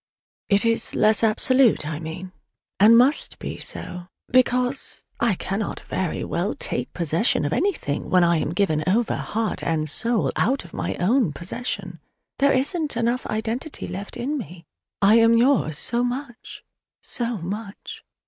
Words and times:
It 0.49 0.65
is 0.65 0.95
less 0.95 1.23
absolute, 1.23 1.85
I 1.85 1.99
mean; 1.99 2.31
and 2.79 2.97
must 2.97 3.37
be 3.37 3.59
so, 3.59 4.07
because 4.31 5.05
I 5.19 5.35
cannot 5.35 5.81
very 5.81 6.23
well 6.23 6.55
take 6.55 6.91
possession 6.91 7.45
of 7.45 7.53
anything 7.53 8.09
when 8.09 8.23
I 8.23 8.37
am 8.37 8.49
given 8.49 8.83
over 8.87 9.15
heart 9.15 9.61
and 9.61 9.87
soul 9.87 10.31
out 10.35 10.65
of 10.65 10.73
my 10.73 10.95
own 10.95 11.33
possession: 11.33 11.99
there 12.39 12.51
isn't 12.51 12.97
enough 12.97 13.27
identity 13.27 13.85
left 13.87 14.17
in 14.17 14.39
me, 14.39 14.65
I 15.03 15.19
am 15.19 15.37
yours 15.37 15.77
so 15.77 16.03
much, 16.03 16.63
so 16.99 17.37
much! 17.37 18.03